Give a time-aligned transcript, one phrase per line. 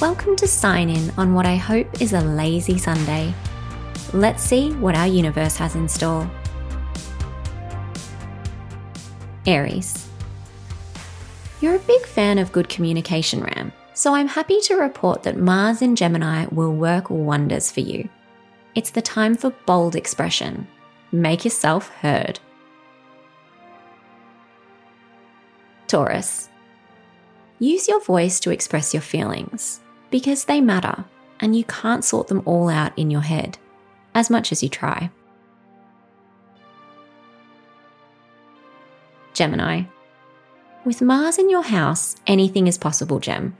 [0.00, 3.34] Welcome to sign in on what I hope is a lazy Sunday.
[4.12, 6.30] Let's see what our universe has in store.
[9.44, 10.08] Aries.
[11.60, 15.82] You're a big fan of good communication, Ram, so I'm happy to report that Mars
[15.82, 18.08] in Gemini will work wonders for you.
[18.76, 20.68] It's the time for bold expression.
[21.10, 22.38] Make yourself heard.
[25.88, 26.50] Taurus.
[27.58, 31.04] Use your voice to express your feelings because they matter
[31.40, 33.58] and you can't sort them all out in your head,
[34.14, 35.10] as much as you try.
[39.32, 39.84] Gemini.
[40.84, 43.56] With Mars in your house, anything is possible, Gem.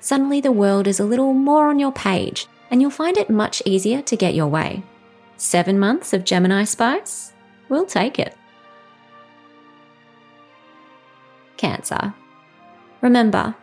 [0.00, 3.62] Suddenly the world is a little more on your page and you'll find it much
[3.66, 4.82] easier to get your way.
[5.36, 7.32] Seven months of Gemini spice?
[7.68, 8.36] We'll take it.
[11.56, 12.14] Cancer.
[13.00, 13.54] Remember,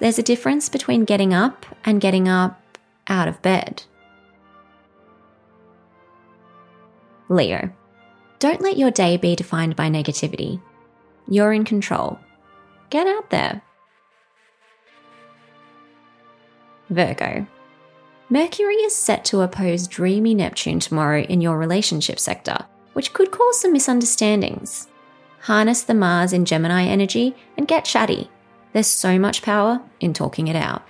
[0.00, 2.60] there's a difference between getting up and getting up
[3.06, 3.84] out of bed.
[7.28, 7.70] Leo.
[8.38, 10.60] Don't let your day be defined by negativity.
[11.28, 12.18] You're in control.
[12.88, 13.62] Get out there.
[16.88, 17.46] Virgo.
[18.30, 23.60] Mercury is set to oppose dreamy Neptune tomorrow in your relationship sector, which could cause
[23.60, 24.88] some misunderstandings.
[25.40, 28.30] Harness the Mars in Gemini energy and get chatty.
[28.72, 30.82] There's so much power in talking it out.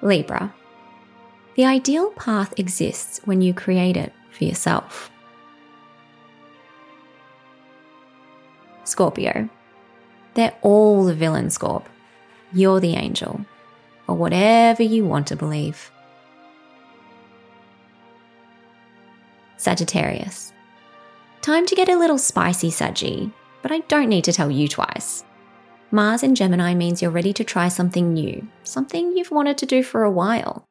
[0.00, 0.54] Libra.
[1.56, 5.10] The ideal path exists when you create it for yourself.
[8.84, 9.48] Scorpio.
[10.34, 11.84] They're all the villain, Scorp.
[12.52, 13.44] You're the angel,
[14.06, 15.90] or whatever you want to believe.
[19.56, 20.52] Sagittarius.
[21.42, 25.24] Time to get a little spicy, Saggy, but I don't need to tell you twice.
[25.90, 29.82] Mars in Gemini means you're ready to try something new, something you've wanted to do
[29.82, 30.66] for a while.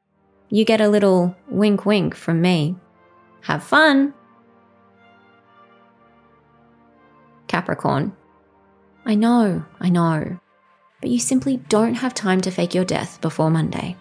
[0.49, 2.75] You get a little wink wink from me.
[3.41, 4.13] Have fun!
[7.47, 8.15] Capricorn.
[9.05, 10.39] I know, I know,
[11.01, 13.95] but you simply don't have time to fake your death before Monday.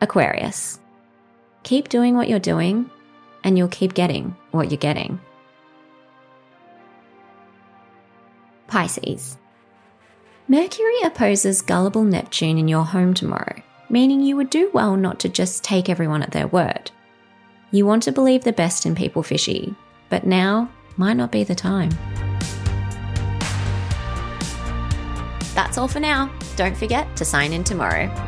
[0.00, 0.80] Aquarius.
[1.62, 2.90] Keep doing what you're doing,
[3.44, 5.20] and you'll keep getting what you're getting.
[8.68, 9.36] Pisces.
[10.46, 15.28] Mercury opposes gullible Neptune in your home tomorrow, meaning you would do well not to
[15.28, 16.90] just take everyone at their word.
[17.70, 19.74] You want to believe the best in people fishy,
[20.08, 21.90] but now might not be the time.
[25.54, 26.30] That's all for now.
[26.56, 28.27] Don't forget to sign in tomorrow.